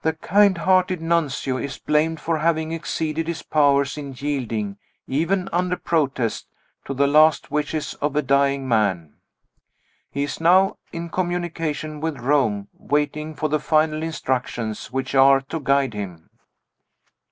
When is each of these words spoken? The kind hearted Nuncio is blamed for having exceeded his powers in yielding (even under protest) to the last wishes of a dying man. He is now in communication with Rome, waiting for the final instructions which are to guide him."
The 0.00 0.14
kind 0.14 0.58
hearted 0.58 1.00
Nuncio 1.00 1.56
is 1.56 1.78
blamed 1.78 2.18
for 2.20 2.38
having 2.38 2.72
exceeded 2.72 3.28
his 3.28 3.44
powers 3.44 3.96
in 3.96 4.12
yielding 4.18 4.76
(even 5.06 5.48
under 5.52 5.76
protest) 5.76 6.48
to 6.84 6.92
the 6.92 7.06
last 7.06 7.52
wishes 7.52 7.94
of 8.02 8.16
a 8.16 8.22
dying 8.22 8.66
man. 8.66 9.18
He 10.10 10.24
is 10.24 10.40
now 10.40 10.78
in 10.92 11.10
communication 11.10 12.00
with 12.00 12.18
Rome, 12.18 12.70
waiting 12.76 13.36
for 13.36 13.48
the 13.48 13.60
final 13.60 14.02
instructions 14.02 14.90
which 14.90 15.14
are 15.14 15.40
to 15.42 15.60
guide 15.60 15.94
him." 15.94 16.28